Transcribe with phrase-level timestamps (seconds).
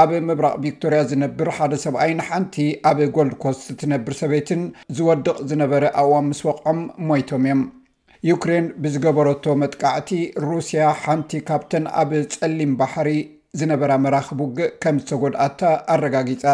[0.03, 2.55] ኣብ ምብራቅ ቪክቶርያ ዝነብር ሓደ ሰብኣይን ሓንቲ
[2.91, 4.63] ኣብ ጎልድኮስት ትነብር ሰበይትን
[4.99, 7.63] ዝወድቕ ዝነበረ ኣዋን ምስ ወቕዖም ሞይቶም እዮም
[8.29, 10.09] ዩክሬን ብዝገበረቶ መጥቃዕቲ
[10.49, 13.09] ሩስያ ሓንቲ ካብተን ኣብ ጸሊም ባሕሪ
[13.59, 15.61] ዝነበራ መራኽ ውግእ ከም ዝተጎድኣታ
[15.95, 16.45] ኣረጋጊፃ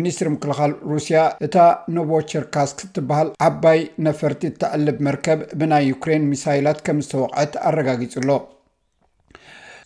[0.00, 1.56] ሚኒስትሪ ምክልኻል ሩስያ እታ
[1.96, 8.30] ኖቮቸርካስክ እትበሃል ዓባይ ነፈርቲ እተዕልብ መርከብ ብናይ ዩክሬን ሚሳይላት ከም ዝተወቕዐት ኣረጋጊጹሎ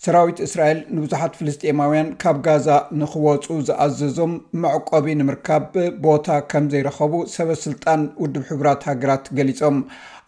[0.07, 2.69] ሰራዊት እስራኤል ንብዙሓት ፍልስጤማውያን ካብ ጋዛ
[3.01, 5.67] ንክወፁ ዝኣዘዞም መዕቆቢ ንምርካብ
[6.07, 9.79] ቦታ ከም ዘይረከቡ ሰበስልጣን ውድብ ሕቡራት ሃገራት ገሊፆም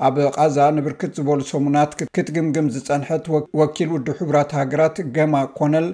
[0.06, 3.26] ኣብ ቃዛ ንብርክት ዝበሉ ሰሙናት ክትግምግም ዝፀንሐት
[3.60, 5.86] ወኪል ውድብ ሕቡራት ሃገራት ገማ ኮነል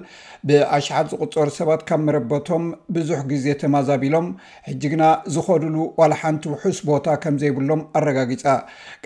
[0.49, 2.63] ብኣሽሓት ዝቕፀሩ ሰባት ካብ መረበቶም
[2.95, 4.27] ብዙሕ ግዜ ተማዛቢሎም
[4.69, 5.03] ሕጂ ግና
[5.35, 8.45] ዝኸዱሉ ዋላ ሓንቲ ውሑስ ቦታ ከም ዘይብሎም ኣረጋጊፃ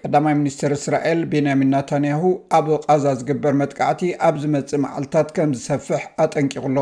[0.01, 2.23] ቀዳማይ ሚኒስትር እስራኤል ቤንያሚን ናታንያሁ
[2.59, 4.45] ኣብ ቃዛ ዝግበር መጥቃዕቲ ኣብዝ
[4.83, 6.77] ማዓልታት ከም ዝሰፍሕ ኣጠንቂቕሎ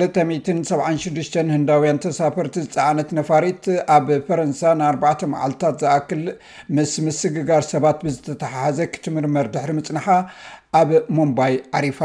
[0.00, 3.64] 276 ህንዳውያን ተሳፈርቲ ፃዓነት ነፋሪት
[3.94, 6.22] ኣብ ፈረንሳ ን4 መዓልትታት ዝኣክል
[6.76, 10.06] ምስ ምስግጋር ሰባት ብዝተተሓሓዘ ክትምህርመር ድሕሪ ምፅንሓ
[10.80, 12.00] ኣብ ሞምባይ ዓሪፋ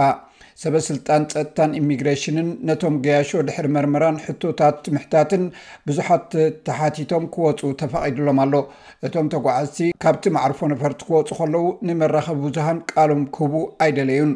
[0.62, 5.44] ሰበስልጣን ፀጥታን ኢሚግሬሽንን ነቶም ገያሾ ድሕሪ መርመራን ሕቶታት ምሕታትን
[5.90, 6.30] ብዙሓት
[6.68, 8.54] ተሓቲቶም ክወፁ ተፈቒድሎም ኣሎ
[9.08, 13.56] እቶም ተጓዓዝቲ ካብቲ ማዕርፎ ነፈርቲ ክወፁ ከለዉ ንመራኸቢ ቡዙሃን ቃሎም ክህቡ
[13.86, 14.32] ኣይደለዩን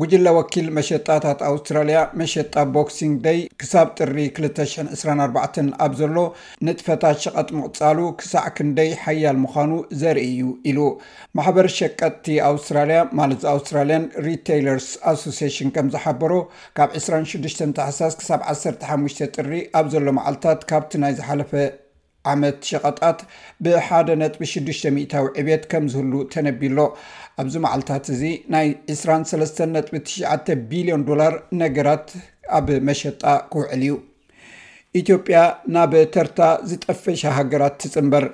[0.00, 6.16] ጉጅለ ወኪል መሸጣታት ኣውስትራልያ መሸጣ ቦክሲንግ ደይ ክሳብ ጥሪ 224 ኣብ ዘሎ
[6.68, 10.80] ንጥፈታት ሸቐጥ ምቕፃሉ ክሳዕ ክንደይ ሓያል ምዃኑ ዘርእ ዩ ኢሉ
[11.38, 16.32] ማሕበር ሸቀጥቲ ኣውስትራልያ ማለት ዚ ኣውስትራልያን ሪታይለርስ ኣሶሽን ከም ዝሓበሮ
[16.78, 21.52] ካብ 26 ተሓሳስ ሳብ 15 ጥሪ ኣብ ዘሎ መዓልትታት ካብቲ ናይ ዝሓለፈ
[22.32, 23.18] ዓመት ሸቐጣት
[23.64, 24.46] ብ1 ጥቢ
[24.80, 26.78] 6ታዊ ዕብት ከም ዝህሉ ተነቢሎ
[27.42, 28.22] ኣብዚ መዓልታት እዚ
[28.54, 32.08] ናይ 23.9 ቢሊዮን ዶላር ነገራት
[32.58, 33.92] ኣብ መሸጣ ክውዕል እዩ
[35.00, 35.38] ኢትዮጵያ
[35.74, 36.40] ናብተርታ
[36.70, 38.24] ዝጠፈሻ ሃገራት ትፅንበር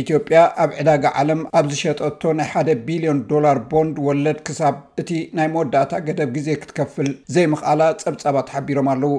[0.00, 5.48] ኢትዮጵያ ኣብ ዕዳጋ ዓለም ኣብ ዝሸጠቶ ናይ ሓደ ቢልዮን ዶላር ቦንድ ወለድ ክሳብ እቲ ናይ
[5.52, 9.14] መወዳእታ ገደብ ግዜ ክትከፍል ዘይምኽኣላ ፀብጻባ ተሓቢሮም ኣለው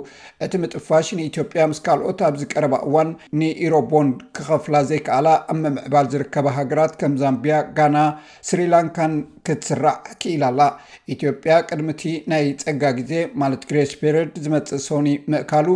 [0.47, 3.09] እቲ ምጥፋሽ ንኢትዮጵያ ምስ ካልኦት ኣብዚ ቀረባ እዋን
[3.39, 7.97] ንኢሮ ቦንድ ክከፍላ ዘይከኣላ ኣብ መምዕባል ዝርከባ ሃገራት ከም ዛምቢያ ጋና
[8.51, 9.15] ስሪላንካን
[9.47, 10.61] ክትስራዕ ክኢላ ኣላ
[11.15, 15.67] ኢትዮጵያ ቅድሚ ቲ ናይ ፀጋ ግዜ ማለት ግሬስ ፐሬድ ዝመፅእ ሶኒ ምእካሉ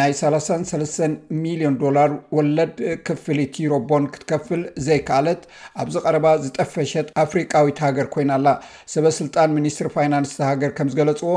[0.00, 0.62] ናይ ሳሳን
[0.92, 0.96] ስ
[1.42, 5.42] ሚሊዮን ዶላር ወለድ ክፍሊትሮቦን ክትከፍል ዘይከኣለት
[5.82, 8.48] ኣብዚ ቀረባ ዝጠፈሸት ኣፍሪቃዊ ሃገር ኮይና ኣላ
[8.94, 11.34] ሰበስልጣን ሚኒስትሪ ፋይናንስ ሃገር ከምዝገለፅዎ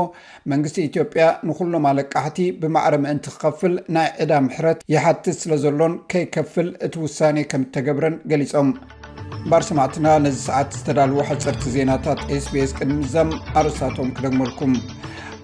[0.52, 6.68] መንግስቲ ኢትዮ ያ ንኩሉም ኣለቃሕቲ ብማዕረ ምእንቲ ክከፍል ናይ ዕዳ ምሕረት ይሓትት ስለ ዘሎን ከይከፍል
[6.88, 7.20] እቲ ውሳ
[7.52, 8.70] ከም ተገብረን ገሊፆም
[9.44, 13.30] እባር ሰማዕትና ነዚ ሰዓት ዝተዳልዎ ሓፀርቲ ዜናታት ኤስቤስ ቅድምዛም
[13.60, 14.74] ኣርሳቶም ክደግመልኩም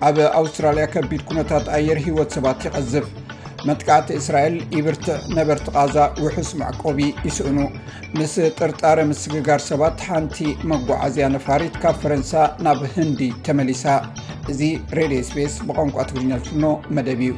[0.08, 3.06] ኣብ ኣውስትራልያ ከቢድ ኩነታት ኣየር ሂወት ሰባት ይቀዝብ
[3.68, 7.58] መትቃዕቲ እስራኤል ኢብርቲዕ ነበርቲ ቓዛ ውሑስ ማዕቆቢ ይስእኑ
[8.18, 10.36] ምስ ጥርጣረ ምስግጋር ሰባት ሓንቲ
[10.72, 12.32] መጓዓዝያ ነፋሪት ካብ ፈረንሳ
[12.66, 13.84] ናብ ህንዲ ተመሊሳ
[14.54, 14.60] እዚ
[15.00, 16.64] ሬድዮ ስፔስ ብቋንቋ ትግርኛት ፍኖ
[16.98, 17.34] መደብ እዩ